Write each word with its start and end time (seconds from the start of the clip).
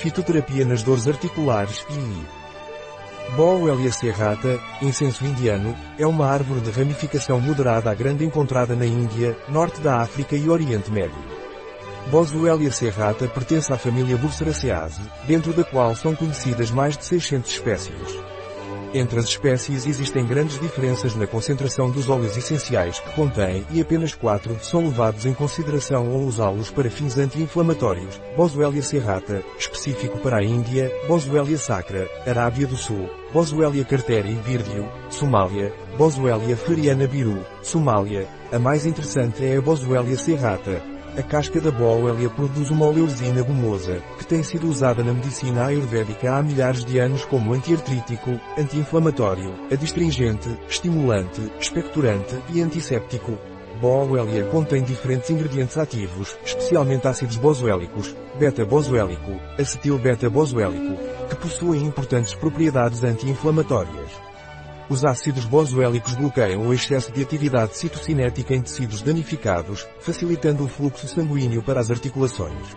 fitoterapia 0.00 0.64
nas 0.64 0.82
dores 0.82 1.06
articulares 1.06 1.84
e 1.90 2.40
Bowelia 3.36 3.92
serrata, 3.92 4.58
incenso 4.82 5.24
indiano, 5.24 5.76
é 5.98 6.06
uma 6.06 6.26
árvore 6.26 6.60
de 6.60 6.70
ramificação 6.70 7.38
moderada 7.38 7.90
a 7.90 7.94
grande 7.94 8.24
encontrada 8.24 8.74
na 8.74 8.84
Índia, 8.84 9.36
norte 9.48 9.80
da 9.80 9.98
África 9.98 10.34
e 10.34 10.48
Oriente 10.48 10.90
Médio. 10.90 11.14
Boswellia 12.10 12.72
serrata 12.72 13.28
pertence 13.28 13.72
à 13.72 13.78
família 13.78 14.16
Burseraceae, 14.16 14.90
dentro 15.26 15.52
da 15.52 15.62
qual 15.62 15.94
são 15.94 16.14
conhecidas 16.16 16.70
mais 16.70 16.96
de 16.96 17.04
600 17.04 17.50
espécies. 17.50 18.29
Entre 18.92 19.20
as 19.20 19.26
espécies 19.26 19.86
existem 19.86 20.26
grandes 20.26 20.58
diferenças 20.58 21.14
na 21.14 21.24
concentração 21.24 21.88
dos 21.90 22.08
óleos 22.08 22.36
essenciais 22.36 22.98
que 22.98 23.12
contêm 23.12 23.64
e 23.70 23.80
apenas 23.80 24.14
quatro 24.14 24.58
são 24.60 24.80
levados 24.80 25.24
em 25.26 25.32
consideração 25.32 26.10
ao 26.10 26.18
usá-los 26.22 26.70
para 26.72 26.90
fins 26.90 27.16
anti-inflamatórios. 27.16 28.20
Boswellia 28.36 28.82
serrata, 28.82 29.44
específico 29.56 30.18
para 30.18 30.38
a 30.38 30.42
Índia, 30.42 30.90
Boswellia 31.06 31.56
sacra, 31.56 32.08
Arábia 32.26 32.66
do 32.66 32.76
Sul, 32.76 33.08
Boswellia 33.32 33.84
carteri 33.84 34.34
virdio, 34.34 34.88
Somália, 35.08 35.72
Boswellia 35.96 36.56
feriana 36.56 37.06
biru, 37.06 37.46
Somália. 37.62 38.26
A 38.50 38.58
mais 38.58 38.86
interessante 38.86 39.44
é 39.44 39.56
a 39.56 39.62
Boswellia 39.62 40.18
serrata, 40.18 40.82
a 41.16 41.22
casca 41.22 41.60
da 41.60 41.70
boélia 41.70 42.30
produz 42.30 42.70
uma 42.70 42.86
oleosina 42.86 43.42
gomosa, 43.42 44.02
que 44.18 44.26
tem 44.26 44.42
sido 44.42 44.68
usada 44.68 45.02
na 45.02 45.12
medicina 45.12 45.66
ayurvédica 45.66 46.34
há 46.34 46.42
milhares 46.42 46.84
de 46.84 46.98
anos 46.98 47.24
como 47.24 47.52
antiartrítico, 47.52 48.40
anti-inflamatório, 48.56 49.54
adstringente, 49.72 50.48
estimulante, 50.68 51.40
expectorante 51.60 52.36
e 52.52 52.62
antisséptico. 52.62 53.36
Boélia 53.80 54.44
contém 54.44 54.82
diferentes 54.82 55.30
ingredientes 55.30 55.78
ativos, 55.78 56.36
especialmente 56.44 57.08
ácidos 57.08 57.38
boswélicos, 57.38 58.14
beta-boswélico, 58.38 59.32
acetil-beta-boswélico, 59.58 60.96
que 61.28 61.36
possuem 61.36 61.84
importantes 61.84 62.34
propriedades 62.34 63.02
anti-inflamatórias. 63.02 64.29
Os 64.90 65.04
ácidos 65.04 65.44
boswélicos 65.44 66.16
bloqueiam 66.16 66.66
o 66.66 66.74
excesso 66.74 67.12
de 67.12 67.22
atividade 67.22 67.76
citocinética 67.76 68.56
em 68.56 68.60
tecidos 68.60 69.00
danificados, 69.02 69.86
facilitando 70.00 70.64
o 70.64 70.68
fluxo 70.68 71.06
sanguíneo 71.06 71.62
para 71.62 71.78
as 71.78 71.92
articulações. 71.92 72.76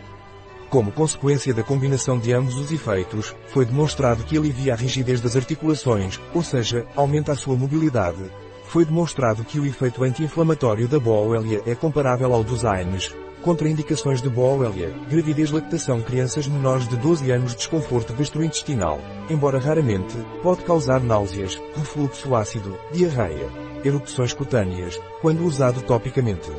Como 0.69 0.91
consequência 0.91 1.51
da 1.55 1.63
combinação 1.63 2.19
de 2.19 2.31
ambos 2.31 2.55
os 2.55 2.71
efeitos, 2.71 3.35
foi 3.47 3.65
demonstrado 3.65 4.23
que 4.25 4.37
alivia 4.37 4.73
a 4.73 4.77
rigidez 4.77 5.21
das 5.21 5.35
articulações, 5.35 6.21
ou 6.35 6.43
seja, 6.43 6.85
aumenta 6.95 7.31
a 7.31 7.35
sua 7.35 7.55
mobilidade. 7.55 8.31
Foi 8.65 8.85
demonstrado 8.85 9.43
que 9.43 9.59
o 9.59 9.65
efeito 9.65 10.03
anti-inflamatório 10.03 10.87
da 10.87 10.99
Boelia 10.99 11.63
é 11.65 11.73
comparável 11.73 12.31
ao 12.31 12.43
dos 12.43 12.63
AINES, 12.63 13.11
Contraindicações 13.43 14.21
de 14.21 14.29
Boelia, 14.29 14.95
gravidez 15.09 15.51
lactação 15.51 16.01
crianças 16.01 16.47
menores 16.47 16.87
de 16.87 16.95
12 16.95 17.29
anos 17.29 17.53
desconforto 17.53 18.13
gastrointestinal, 18.13 19.01
embora 19.29 19.59
raramente, 19.59 20.15
pode 20.41 20.63
causar 20.63 21.01
náuseas, 21.01 21.61
refluxo 21.75 22.33
ácido, 22.35 22.79
diarreia, 22.93 23.49
erupções 23.83 24.31
cutâneas, 24.31 24.97
quando 25.21 25.43
usado 25.43 25.81
topicamente. 25.81 26.49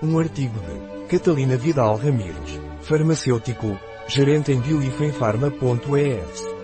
Um 0.00 0.16
artigo 0.16 0.54
de 0.60 1.08
Catalina 1.08 1.56
Vidal 1.56 1.96
Ramírez, 1.96 2.60
farmacêutico, 2.82 3.76
gerente 4.06 4.52
em 4.52 4.60
bioifenfarma.es. 4.60 6.63